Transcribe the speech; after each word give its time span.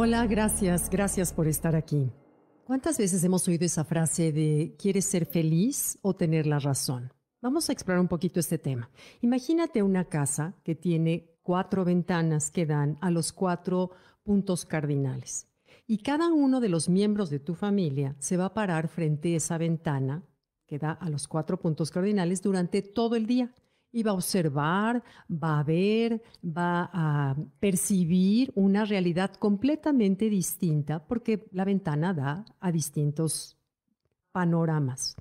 Hola, 0.00 0.28
gracias, 0.28 0.88
gracias 0.90 1.32
por 1.32 1.48
estar 1.48 1.74
aquí. 1.74 2.12
¿Cuántas 2.62 2.98
veces 2.98 3.24
hemos 3.24 3.48
oído 3.48 3.66
esa 3.66 3.82
frase 3.82 4.30
de 4.30 4.76
¿quieres 4.78 5.06
ser 5.06 5.26
feliz 5.26 5.98
o 6.02 6.14
tener 6.14 6.46
la 6.46 6.60
razón? 6.60 7.12
Vamos 7.42 7.68
a 7.68 7.72
explorar 7.72 8.00
un 8.00 8.06
poquito 8.06 8.38
este 8.38 8.58
tema. 8.58 8.92
Imagínate 9.22 9.82
una 9.82 10.04
casa 10.04 10.54
que 10.62 10.76
tiene 10.76 11.34
cuatro 11.42 11.84
ventanas 11.84 12.52
que 12.52 12.64
dan 12.64 12.96
a 13.00 13.10
los 13.10 13.32
cuatro 13.32 13.90
puntos 14.22 14.64
cardinales. 14.64 15.48
Y 15.88 15.98
cada 15.98 16.32
uno 16.32 16.60
de 16.60 16.68
los 16.68 16.88
miembros 16.88 17.28
de 17.28 17.40
tu 17.40 17.56
familia 17.56 18.14
se 18.20 18.36
va 18.36 18.44
a 18.44 18.54
parar 18.54 18.86
frente 18.86 19.34
a 19.34 19.38
esa 19.38 19.58
ventana 19.58 20.22
que 20.64 20.78
da 20.78 20.92
a 20.92 21.10
los 21.10 21.26
cuatro 21.26 21.58
puntos 21.58 21.90
cardinales 21.90 22.40
durante 22.40 22.82
todo 22.82 23.16
el 23.16 23.26
día 23.26 23.52
y 23.90 24.02
va 24.02 24.10
a 24.10 24.14
observar, 24.14 25.02
va 25.30 25.58
a 25.58 25.62
ver, 25.62 26.22
va 26.44 26.90
a 26.92 27.36
percibir 27.58 28.52
una 28.54 28.84
realidad 28.84 29.32
completamente 29.34 30.28
distinta 30.28 31.04
porque 31.06 31.48
la 31.52 31.64
ventana 31.64 32.12
da 32.12 32.44
a 32.60 32.72
distintos 32.72 33.56
panoramas. 34.32 35.16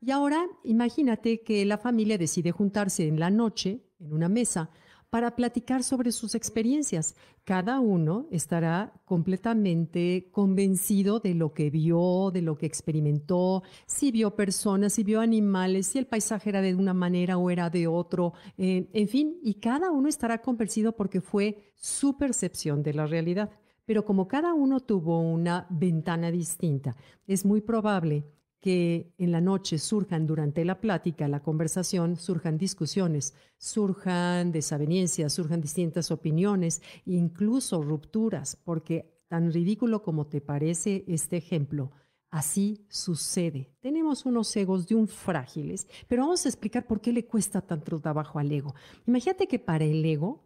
Y 0.00 0.10
ahora 0.10 0.46
imagínate 0.64 1.42
que 1.42 1.64
la 1.64 1.78
familia 1.78 2.18
decide 2.18 2.52
juntarse 2.52 3.08
en 3.08 3.18
la 3.18 3.30
noche 3.30 3.80
en 3.98 4.12
una 4.12 4.28
mesa 4.28 4.70
para 5.14 5.36
platicar 5.36 5.84
sobre 5.84 6.10
sus 6.10 6.34
experiencias. 6.34 7.14
Cada 7.44 7.78
uno 7.78 8.26
estará 8.32 8.92
completamente 9.04 10.28
convencido 10.32 11.20
de 11.20 11.34
lo 11.36 11.54
que 11.54 11.70
vio, 11.70 12.32
de 12.32 12.42
lo 12.42 12.58
que 12.58 12.66
experimentó, 12.66 13.62
si 13.86 14.10
vio 14.10 14.34
personas, 14.34 14.94
si 14.94 15.04
vio 15.04 15.20
animales, 15.20 15.86
si 15.86 16.00
el 16.00 16.08
paisaje 16.08 16.48
era 16.48 16.62
de 16.62 16.74
una 16.74 16.94
manera 16.94 17.38
o 17.38 17.48
era 17.48 17.70
de 17.70 17.86
otro, 17.86 18.32
eh, 18.58 18.90
en 18.92 19.06
fin, 19.06 19.38
y 19.40 19.54
cada 19.60 19.92
uno 19.92 20.08
estará 20.08 20.42
convencido 20.42 20.96
porque 20.96 21.20
fue 21.20 21.70
su 21.76 22.16
percepción 22.16 22.82
de 22.82 22.94
la 22.94 23.06
realidad. 23.06 23.50
Pero 23.84 24.04
como 24.04 24.26
cada 24.26 24.52
uno 24.52 24.80
tuvo 24.80 25.20
una 25.20 25.68
ventana 25.70 26.32
distinta, 26.32 26.96
es 27.28 27.44
muy 27.44 27.60
probable 27.60 28.24
que 28.64 29.12
en 29.18 29.30
la 29.30 29.42
noche 29.42 29.76
surjan 29.76 30.26
durante 30.26 30.64
la 30.64 30.80
plática, 30.80 31.28
la 31.28 31.42
conversación, 31.42 32.16
surjan 32.16 32.56
discusiones, 32.56 33.34
surjan 33.58 34.52
desavenencias, 34.52 35.34
surjan 35.34 35.60
distintas 35.60 36.10
opiniones, 36.10 36.80
incluso 37.04 37.82
rupturas, 37.82 38.56
porque 38.64 39.20
tan 39.28 39.52
ridículo 39.52 40.02
como 40.02 40.28
te 40.28 40.40
parece 40.40 41.04
este 41.08 41.36
ejemplo, 41.36 41.90
así 42.30 42.86
sucede. 42.88 43.70
Tenemos 43.80 44.24
unos 44.24 44.56
egos 44.56 44.88
de 44.88 44.94
un 44.94 45.08
frágiles, 45.08 45.86
pero 46.08 46.22
vamos 46.22 46.46
a 46.46 46.48
explicar 46.48 46.86
por 46.86 47.02
qué 47.02 47.12
le 47.12 47.26
cuesta 47.26 47.60
tanto 47.60 48.00
trabajo 48.00 48.38
al 48.38 48.50
ego. 48.50 48.74
Imagínate 49.06 49.46
que 49.46 49.58
para 49.58 49.84
el 49.84 50.02
ego, 50.06 50.43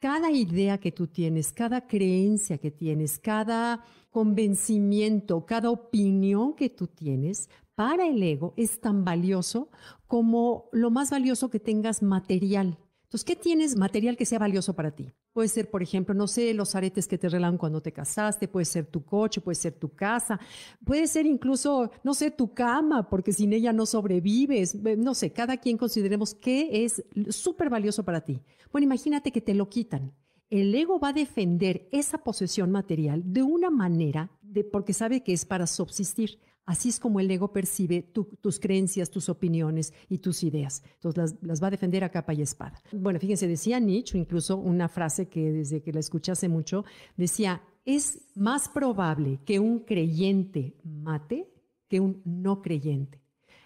cada 0.00 0.30
idea 0.30 0.78
que 0.78 0.90
tú 0.90 1.06
tienes, 1.06 1.52
cada 1.52 1.86
creencia 1.86 2.58
que 2.58 2.70
tienes, 2.70 3.18
cada 3.18 3.84
convencimiento, 4.10 5.44
cada 5.46 5.70
opinión 5.70 6.54
que 6.54 6.70
tú 6.70 6.86
tienes, 6.86 7.48
para 7.74 8.06
el 8.06 8.22
ego 8.22 8.54
es 8.56 8.80
tan 8.80 9.04
valioso 9.04 9.68
como 10.06 10.68
lo 10.72 10.90
más 10.90 11.10
valioso 11.10 11.50
que 11.50 11.60
tengas 11.60 12.02
material. 12.02 12.78
Entonces, 13.10 13.24
¿qué 13.24 13.34
tienes 13.34 13.76
material 13.76 14.16
que 14.16 14.24
sea 14.24 14.38
valioso 14.38 14.72
para 14.72 14.92
ti? 14.92 15.12
Puede 15.32 15.48
ser, 15.48 15.68
por 15.68 15.82
ejemplo, 15.82 16.14
no 16.14 16.28
sé, 16.28 16.54
los 16.54 16.76
aretes 16.76 17.08
que 17.08 17.18
te 17.18 17.28
regalan 17.28 17.58
cuando 17.58 17.82
te 17.82 17.90
casaste, 17.90 18.46
puede 18.46 18.66
ser 18.66 18.86
tu 18.86 19.04
coche, 19.04 19.40
puede 19.40 19.56
ser 19.56 19.72
tu 19.72 19.92
casa, 19.92 20.38
puede 20.84 21.08
ser 21.08 21.26
incluso, 21.26 21.90
no 22.04 22.14
sé, 22.14 22.30
tu 22.30 22.54
cama, 22.54 23.10
porque 23.10 23.32
sin 23.32 23.52
ella 23.52 23.72
no 23.72 23.84
sobrevives. 23.84 24.76
No 24.76 25.14
sé, 25.14 25.32
cada 25.32 25.56
quien 25.56 25.76
consideremos 25.76 26.34
qué 26.34 26.84
es 26.84 27.02
súper 27.30 27.68
valioso 27.68 28.04
para 28.04 28.20
ti. 28.20 28.40
Bueno, 28.70 28.84
imagínate 28.84 29.32
que 29.32 29.40
te 29.40 29.54
lo 29.54 29.68
quitan. 29.68 30.12
El 30.48 30.72
ego 30.72 31.00
va 31.00 31.08
a 31.08 31.12
defender 31.12 31.88
esa 31.90 32.18
posesión 32.18 32.70
material 32.70 33.24
de 33.24 33.42
una 33.42 33.70
manera, 33.70 34.30
de, 34.40 34.62
porque 34.62 34.92
sabe 34.92 35.24
que 35.24 35.32
es 35.32 35.44
para 35.44 35.66
subsistir. 35.66 36.38
Así 36.70 36.88
es 36.88 37.00
como 37.00 37.18
el 37.18 37.28
ego 37.28 37.52
percibe 37.52 38.00
tus 38.00 38.60
creencias, 38.60 39.10
tus 39.10 39.28
opiniones 39.28 39.92
y 40.08 40.18
tus 40.18 40.44
ideas. 40.44 40.84
Entonces 41.02 41.34
las, 41.42 41.60
va 41.60 41.66
a 41.66 41.70
defender 41.72 42.04
a 42.04 42.10
capa 42.10 42.32
y 42.32 42.42
espada. 42.42 42.80
Bueno, 42.92 43.18
fíjense, 43.18 43.48
decía 43.48 43.80
Nietzsche, 43.80 44.16
incluso 44.16 44.56
una 44.56 44.88
frase 44.88 45.26
que 45.26 45.50
desde 45.50 45.82
que 45.82 45.92
la 45.92 45.98
escuché 45.98 46.30
hace 46.30 46.48
mucho, 46.48 46.84
decía, 47.16 47.60
es 47.84 48.20
más 48.36 48.68
probable 48.68 49.40
que 49.44 49.58
un 49.58 49.80
creyente 49.80 50.76
mate 50.84 51.48
que 51.88 51.98
un 51.98 52.22
no 52.24 52.62
creyente. 52.62 53.20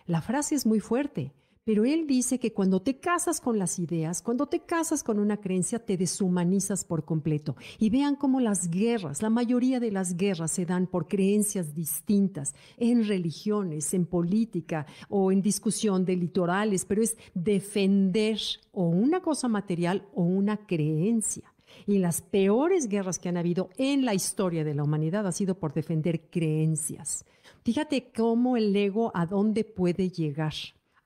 La 0.06 0.22
frase 0.22 0.54
es 0.54 0.64
muy 0.64 0.80
fuerte 0.80 1.34
pero 1.64 1.84
él 1.84 2.06
dice 2.06 2.38
que 2.38 2.52
cuando 2.52 2.82
te 2.82 2.98
casas 2.98 3.40
con 3.40 3.58
las 3.58 3.78
ideas, 3.78 4.20
cuando 4.20 4.46
te 4.46 4.60
casas 4.60 5.02
con 5.02 5.18
una 5.18 5.38
creencia, 5.38 5.78
te 5.78 5.96
deshumanizas 5.96 6.84
por 6.84 7.04
completo. 7.04 7.56
Y 7.78 7.88
vean 7.88 8.16
cómo 8.16 8.40
las 8.40 8.68
guerras, 8.68 9.22
la 9.22 9.30
mayoría 9.30 9.80
de 9.80 9.90
las 9.90 10.16
guerras 10.16 10.50
se 10.52 10.66
dan 10.66 10.86
por 10.86 11.08
creencias 11.08 11.74
distintas, 11.74 12.54
en 12.76 13.08
religiones, 13.08 13.94
en 13.94 14.04
política 14.04 14.86
o 15.08 15.32
en 15.32 15.40
discusión 15.40 16.04
de 16.04 16.16
litorales, 16.16 16.84
pero 16.84 17.02
es 17.02 17.16
defender 17.32 18.38
o 18.72 18.84
una 18.88 19.20
cosa 19.20 19.48
material 19.48 20.06
o 20.14 20.22
una 20.22 20.66
creencia. 20.66 21.54
Y 21.86 21.98
las 21.98 22.20
peores 22.20 22.88
guerras 22.88 23.18
que 23.18 23.30
han 23.30 23.38
habido 23.38 23.70
en 23.78 24.04
la 24.04 24.14
historia 24.14 24.64
de 24.64 24.74
la 24.74 24.84
humanidad 24.84 25.26
ha 25.26 25.32
sido 25.32 25.58
por 25.58 25.72
defender 25.72 26.28
creencias. 26.30 27.24
Fíjate 27.64 28.12
cómo 28.14 28.56
el 28.56 28.76
ego 28.76 29.10
a 29.14 29.26
dónde 29.26 29.64
puede 29.64 30.10
llegar 30.10 30.52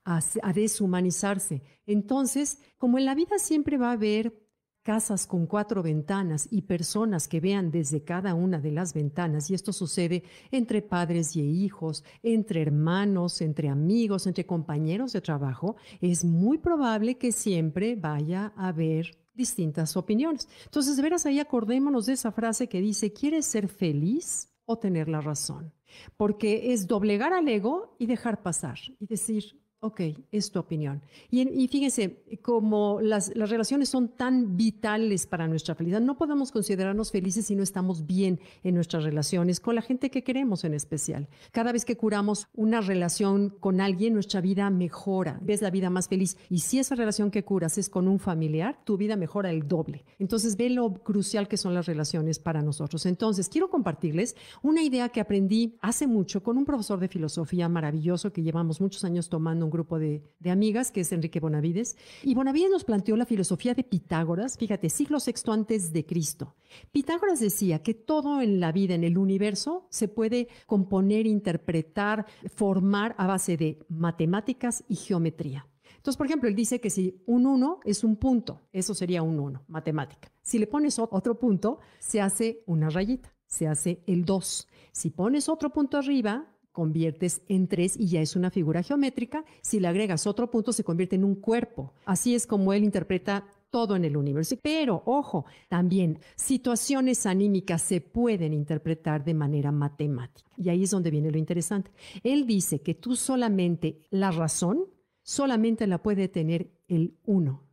a, 0.05 0.21
deshumanizarse. 0.53 1.61
Entonces, 1.85 2.59
como 2.77 2.97
en 2.97 3.05
la 3.05 3.15
vida 3.15 3.37
siempre 3.37 3.77
va 3.77 3.89
a 3.89 3.93
haber 3.93 4.33
casas 4.81 5.27
con 5.27 5.45
cuatro 5.45 5.83
ventanas 5.83 6.47
y 6.49 6.63
personas 6.63 7.27
que 7.27 7.39
vean 7.39 7.69
desde 7.69 8.03
cada 8.03 8.33
una 8.33 8.59
de 8.59 8.71
las 8.71 8.93
ventanas, 8.93 9.49
y 9.49 9.53
esto 9.53 9.71
sucede 9.71 10.23
entre 10.51 10.81
padres 10.81 11.35
y 11.35 11.41
hijos, 11.41 12.03
entre 12.23 12.61
hermanos, 12.61 13.41
entre 13.41 13.69
amigos, 13.69 14.25
entre 14.25 14.45
compañeros 14.45 15.13
de 15.13 15.21
trabajo, 15.21 15.75
es 16.01 16.23
muy 16.23 16.57
probable 16.57 17.17
que 17.17 17.31
siempre 17.31 17.95
vaya 17.95 18.53
a 18.55 18.69
haber 18.69 19.19
distintas 19.39 19.95
opiniones. 19.95 20.47
Entonces, 20.65 20.95
de 20.97 21.01
veras 21.01 21.25
ahí 21.25 21.39
acordémonos 21.39 22.05
de 22.05 22.13
esa 22.13 22.31
frase 22.31 22.67
que 22.67 22.81
dice, 22.81 23.13
¿quieres 23.13 23.45
ser 23.45 23.67
feliz 23.67 24.49
o 24.65 24.77
tener 24.77 25.07
la 25.07 25.21
razón? 25.21 25.73
Porque 26.17 26.73
es 26.73 26.87
doblegar 26.87 27.33
al 27.33 27.47
ego 27.47 27.95
y 27.99 28.05
dejar 28.05 28.43
pasar 28.43 28.77
y 28.99 29.07
decir, 29.07 29.58
Ok, 29.81 30.01
es 30.33 30.51
tu 30.51 30.59
opinión. 30.59 31.01
Y, 31.31 31.65
fíjense, 31.69 32.21
como 32.41 32.99
las, 33.01 33.29
relaciones 33.33 33.87
son 33.87 34.09
tan 34.09 34.57
vitales 34.57 35.25
para 35.25 35.47
nuestra 35.47 35.73
felicidad, 35.73 36.01
no 36.01 36.17
podemos 36.17 36.51
considerarnos 36.51 37.11
felices 37.11 37.45
si 37.45 37.55
no 37.55 37.63
estamos 37.63 38.05
bien 38.05 38.41
en 38.63 38.75
nuestras 38.75 39.05
relaciones, 39.05 39.61
con 39.61 39.75
la 39.75 39.81
gente 39.81 40.11
que 40.11 40.21
queremos 40.21 40.65
en 40.65 40.73
especial. 40.73 41.29
Cada 41.53 41.71
vez 41.71 41.85
que 41.85 41.95
curamos 41.95 42.49
una 42.53 42.81
relación 42.81 43.55
con 43.61 43.79
alguien, 43.79 44.13
nuestra 44.13 44.41
vida 44.41 44.69
mejora, 44.69 45.39
ves 45.41 45.61
la 45.61 45.71
vida 45.71 45.89
más 45.89 46.09
feliz. 46.09 46.37
Y 46.49 46.59
si 46.59 46.79
esa 46.79 46.95
relación 46.95 47.31
que 47.31 47.45
curas 47.45 47.77
es 47.77 47.87
con 47.87 48.09
un 48.09 48.19
familiar, 48.19 48.81
tu 48.83 48.97
vida 48.97 49.15
mejora 49.15 49.49
el 49.49 49.65
doble. 49.65 50.03
Entonces, 50.17 50.57
ve 50.57 50.69
lo 50.69 50.93
crucial 50.93 51.47
que 51.47 51.55
son 51.55 51.73
las 51.73 51.85
relaciones 51.85 52.37
para 52.37 52.61
nosotros. 52.61 53.05
Entonces, 53.05 53.47
quiero 53.47 53.69
compartirles 53.69 54.35
una 54.61 54.83
idea 54.83 55.07
que 55.07 55.21
aprendí 55.21 55.77
hace 55.79 56.05
mucho 56.05 56.43
con 56.43 56.57
un 56.57 56.65
profesor 56.65 56.99
de 56.99 57.07
filosofía 57.07 57.69
maravilloso 57.69 58.33
que 58.33 58.43
llevamos 58.43 58.81
muchos 58.81 59.05
años 59.05 59.29
tomando 59.29 59.68
grupo 59.69 59.99
de, 59.99 60.23
amigas, 60.45 60.91
que 60.91 61.01
es 61.01 61.11
Enrique 61.11 61.39
Bonavides. 61.39 61.97
Y 62.23 62.35
Bonavides 62.35 62.69
nos 62.71 62.83
planteó 62.83 63.15
la 63.15 63.25
filosofía 63.25 63.73
de 63.73 63.83
Pitágoras, 63.83 64.57
fíjate, 64.57 64.89
siglo 64.89 65.19
sexto 65.19 65.51
antes 65.51 65.93
de 65.93 66.05
Cristo. 66.05 66.55
Pitágoras 66.91 67.39
decía 67.39 67.83
que 67.83 67.93
todo 67.93 68.41
en 68.41 68.59
la 68.59 68.71
vida, 68.71 68.95
en 68.95 69.03
el 69.03 69.17
universo, 69.17 69.87
se 69.89 70.07
puede 70.07 70.47
componer, 70.65 71.27
interpretar, 71.27 72.25
formar 72.53 73.15
a 73.17 73.27
base 73.27 73.57
de 73.57 73.79
matemáticas 73.89 74.83
y 74.87 74.95
geometría. 74.95 75.67
Entonces, 75.99 76.17
por 76.17 76.27
ejemplo, 76.27 76.47
él 76.47 76.55
dice 76.55 76.79
que 76.79 76.89
si 76.89 77.21
un 77.25 77.45
1 77.45 77.81
es 77.83 78.05
un 78.05 78.15
punto, 78.15 78.61
eso 78.71 78.93
sería 78.93 79.21
un 79.21 79.39
1, 79.39 79.65
matemática. 79.67 80.31
Si 80.41 80.57
le 80.57 80.65
pones 80.65 80.97
otro 80.97 81.37
punto, 81.37 81.79
se 81.99 82.21
hace 82.21 82.63
una 82.67 82.89
rayita, 82.89 83.35
se 83.45 83.67
hace 83.67 84.01
el 84.07 84.23
2. 84.23 84.67
Si 84.93 85.09
pones 85.09 85.49
otro 85.49 85.71
punto 85.71 85.97
arriba, 85.97 86.47
conviertes 86.79 87.41
en 87.49 87.67
tres 87.67 87.97
y 87.99 88.07
ya 88.07 88.21
es 88.21 88.37
una 88.37 88.51
figura 88.51 88.83
geométrica. 88.83 89.43
Si 89.61 89.81
le 89.81 89.89
agregas 89.89 90.25
otro 90.25 90.49
punto, 90.49 90.71
se 90.71 90.85
convierte 90.85 91.17
en 91.17 91.25
un 91.25 91.35
cuerpo. 91.35 91.91
Así 92.05 92.35
es 92.35 92.47
como 92.47 92.71
él 92.71 92.85
interpreta 92.85 93.45
todo 93.69 93.97
en 93.97 94.05
el 94.05 94.15
universo. 94.15 94.55
Pero, 94.61 95.03
ojo, 95.05 95.43
también 95.67 96.19
situaciones 96.37 97.25
anímicas 97.25 97.81
se 97.81 97.99
pueden 97.99 98.53
interpretar 98.53 99.25
de 99.25 99.33
manera 99.33 99.73
matemática. 99.73 100.49
Y 100.55 100.69
ahí 100.69 100.83
es 100.83 100.91
donde 100.91 101.11
viene 101.11 101.31
lo 101.31 101.37
interesante. 101.37 101.91
Él 102.23 102.47
dice 102.47 102.79
que 102.79 102.93
tú 102.93 103.17
solamente, 103.17 104.07
la 104.09 104.31
razón, 104.31 104.85
solamente 105.21 105.85
la 105.85 106.01
puede 106.01 106.29
tener 106.29 106.71
el 106.87 107.17
uno. 107.25 107.63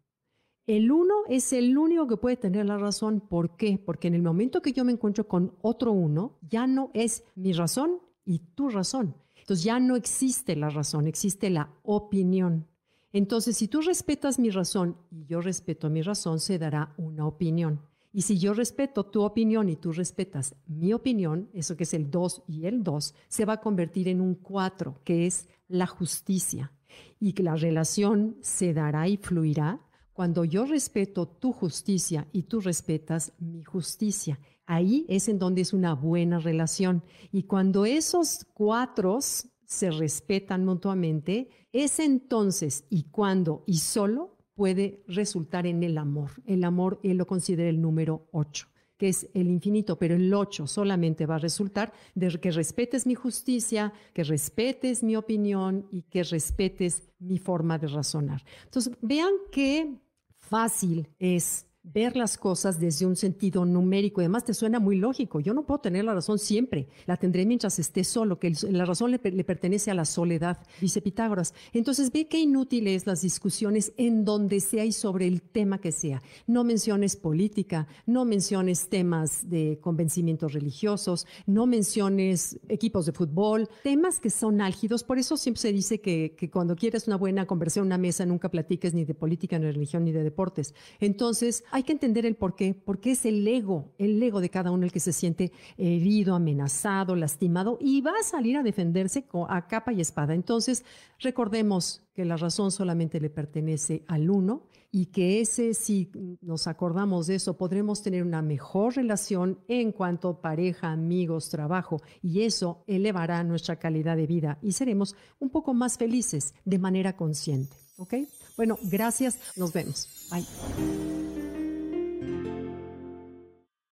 El 0.66 0.90
uno 0.90 1.14
es 1.28 1.52
el 1.52 1.78
único 1.78 2.08
que 2.08 2.16
puede 2.16 2.36
tener 2.36 2.66
la 2.66 2.76
razón. 2.76 3.20
¿Por 3.20 3.56
qué? 3.56 3.78
Porque 3.78 4.08
en 4.08 4.14
el 4.14 4.22
momento 4.22 4.62
que 4.62 4.72
yo 4.72 4.84
me 4.84 4.90
encuentro 4.90 5.28
con 5.28 5.52
otro 5.62 5.92
uno, 5.92 6.40
ya 6.42 6.66
no 6.66 6.90
es 6.92 7.22
mi 7.36 7.52
razón, 7.52 8.00
y 8.26 8.40
tu 8.40 8.68
razón. 8.68 9.14
Entonces 9.36 9.64
ya 9.64 9.80
no 9.80 9.96
existe 9.96 10.56
la 10.56 10.68
razón, 10.68 11.06
existe 11.06 11.48
la 11.48 11.70
opinión. 11.84 12.66
Entonces, 13.12 13.56
si 13.56 13.68
tú 13.68 13.80
respetas 13.80 14.38
mi 14.38 14.50
razón 14.50 14.98
y 15.10 15.24
yo 15.24 15.40
respeto 15.40 15.88
mi 15.88 16.02
razón, 16.02 16.40
se 16.40 16.58
dará 16.58 16.92
una 16.98 17.26
opinión. 17.26 17.80
Y 18.12 18.22
si 18.22 18.38
yo 18.38 18.52
respeto 18.52 19.06
tu 19.06 19.22
opinión 19.22 19.68
y 19.68 19.76
tú 19.76 19.92
respetas 19.92 20.54
mi 20.66 20.92
opinión, 20.92 21.48
eso 21.52 21.76
que 21.76 21.84
es 21.84 21.94
el 21.94 22.10
2 22.10 22.42
y 22.48 22.66
el 22.66 22.82
2, 22.82 23.14
se 23.28 23.44
va 23.44 23.54
a 23.54 23.60
convertir 23.60 24.08
en 24.08 24.20
un 24.20 24.34
4, 24.34 25.00
que 25.04 25.26
es 25.26 25.48
la 25.68 25.86
justicia. 25.86 26.72
Y 27.20 27.40
la 27.42 27.56
relación 27.56 28.36
se 28.40 28.74
dará 28.74 29.06
y 29.08 29.16
fluirá 29.16 29.80
cuando 30.12 30.44
yo 30.44 30.64
respeto 30.64 31.26
tu 31.28 31.52
justicia 31.52 32.26
y 32.32 32.44
tú 32.44 32.60
respetas 32.60 33.32
mi 33.38 33.64
justicia. 33.64 34.40
Ahí 34.66 35.06
es 35.08 35.28
en 35.28 35.38
donde 35.38 35.62
es 35.62 35.72
una 35.72 35.94
buena 35.94 36.38
relación. 36.38 37.02
Y 37.32 37.44
cuando 37.44 37.86
esos 37.86 38.44
cuatro 38.52 39.18
se 39.20 39.90
respetan 39.90 40.64
mutuamente, 40.64 41.48
es 41.72 42.00
entonces 42.00 42.84
y 42.90 43.04
cuando 43.04 43.62
y 43.66 43.78
solo 43.78 44.36
puede 44.54 45.04
resultar 45.06 45.66
en 45.66 45.82
el 45.82 45.98
amor. 45.98 46.30
El 46.46 46.64
amor 46.64 47.00
él 47.02 47.16
lo 47.16 47.26
considera 47.26 47.68
el 47.68 47.80
número 47.80 48.28
8 48.32 48.68
que 48.96 49.08
es 49.08 49.28
el 49.34 49.48
infinito, 49.50 49.98
pero 49.98 50.14
el 50.14 50.32
8 50.32 50.66
solamente 50.66 51.26
va 51.26 51.36
a 51.36 51.38
resultar 51.38 51.92
de 52.14 52.28
que 52.40 52.50
respetes 52.50 53.06
mi 53.06 53.14
justicia, 53.14 53.92
que 54.14 54.24
respetes 54.24 55.02
mi 55.02 55.16
opinión 55.16 55.86
y 55.90 56.02
que 56.02 56.22
respetes 56.22 57.02
mi 57.18 57.38
forma 57.38 57.78
de 57.78 57.88
razonar. 57.88 58.42
Entonces, 58.64 58.96
vean 59.02 59.32
qué 59.52 59.98
fácil 60.38 61.08
es 61.18 61.66
ver 61.92 62.16
las 62.16 62.36
cosas 62.36 62.80
desde 62.80 63.06
un 63.06 63.16
sentido 63.16 63.64
numérico. 63.64 64.20
Además, 64.20 64.44
te 64.44 64.54
suena 64.54 64.80
muy 64.80 64.96
lógico. 64.96 65.40
Yo 65.40 65.54
no 65.54 65.64
puedo 65.64 65.80
tener 65.80 66.04
la 66.04 66.14
razón 66.14 66.38
siempre. 66.38 66.88
La 67.06 67.16
tendré 67.16 67.46
mientras 67.46 67.78
esté 67.78 68.04
solo, 68.04 68.38
que 68.38 68.52
la 68.70 68.84
razón 68.84 69.10
le, 69.10 69.18
pertenece 69.18 69.90
a 69.90 69.94
la 69.94 70.04
soledad, 70.04 70.58
dice 70.80 71.00
Pitágoras. 71.00 71.54
Entonces, 71.72 72.12
ve 72.12 72.26
qué 72.26 72.40
inútil 72.40 72.88
es 72.88 73.06
las 73.06 73.22
discusiones 73.22 73.92
en 73.96 74.24
donde 74.24 74.60
sea 74.60 74.84
y 74.84 74.92
sobre 74.92 75.26
el 75.26 75.42
tema 75.42 75.80
que 75.80 75.92
sea. 75.92 76.22
No 76.46 76.64
menciones 76.64 77.16
política, 77.16 77.86
no 78.04 78.24
menciones 78.24 78.88
temas 78.88 79.48
de 79.48 79.78
convencimientos 79.80 80.52
religiosos, 80.52 81.26
no 81.46 81.66
menciones 81.66 82.58
equipos 82.68 83.06
de 83.06 83.12
fútbol, 83.12 83.68
temas 83.84 84.18
que 84.18 84.30
son 84.30 84.60
álgidos. 84.60 85.04
Por 85.04 85.18
eso 85.18 85.36
siempre 85.36 85.60
se 85.60 85.72
dice 85.72 86.00
que, 86.00 86.34
que 86.36 86.50
cuando 86.50 86.74
quieres 86.74 87.06
una 87.06 87.16
buena 87.16 87.46
conversación, 87.46 87.86
una 87.86 87.98
mesa, 87.98 88.26
nunca 88.26 88.50
platiques 88.50 88.92
ni 88.92 89.04
de 89.04 89.14
política, 89.14 89.58
ni 89.58 89.66
de 89.66 89.72
religión, 89.72 90.04
ni 90.04 90.12
de 90.12 90.24
deportes. 90.24 90.74
Entonces, 91.00 91.64
hay 91.76 91.82
que 91.82 91.92
entender 91.92 92.24
el 92.24 92.36
por 92.36 92.56
qué, 92.56 92.72
porque 92.72 93.10
es 93.10 93.26
el 93.26 93.46
ego, 93.46 93.92
el 93.98 94.22
ego 94.22 94.40
de 94.40 94.48
cada 94.48 94.70
uno 94.70 94.86
el 94.86 94.92
que 94.92 94.98
se 94.98 95.12
siente 95.12 95.52
herido, 95.76 96.34
amenazado, 96.34 97.14
lastimado 97.14 97.76
y 97.82 98.00
va 98.00 98.12
a 98.18 98.22
salir 98.22 98.56
a 98.56 98.62
defenderse 98.62 99.26
a 99.46 99.66
capa 99.66 99.92
y 99.92 100.00
espada. 100.00 100.32
Entonces, 100.32 100.86
recordemos 101.20 102.02
que 102.14 102.24
la 102.24 102.38
razón 102.38 102.70
solamente 102.70 103.20
le 103.20 103.28
pertenece 103.28 104.04
al 104.06 104.30
uno 104.30 104.62
y 104.90 105.06
que 105.06 105.42
ese, 105.42 105.74
si 105.74 106.10
nos 106.40 106.66
acordamos 106.66 107.26
de 107.26 107.34
eso, 107.34 107.58
podremos 107.58 108.02
tener 108.02 108.22
una 108.22 108.40
mejor 108.40 108.96
relación 108.96 109.58
en 109.68 109.92
cuanto 109.92 110.30
a 110.30 110.40
pareja, 110.40 110.92
amigos, 110.92 111.50
trabajo, 111.50 112.00
y 112.22 112.40
eso 112.40 112.84
elevará 112.86 113.44
nuestra 113.44 113.76
calidad 113.76 114.16
de 114.16 114.26
vida 114.26 114.58
y 114.62 114.72
seremos 114.72 115.14
un 115.40 115.50
poco 115.50 115.74
más 115.74 115.98
felices 115.98 116.54
de 116.64 116.78
manera 116.78 117.16
consciente. 117.16 117.76
¿Ok? 117.98 118.14
Bueno, 118.56 118.78
gracias. 118.84 119.38
Nos 119.56 119.74
vemos. 119.74 120.08
Bye. 120.30 121.15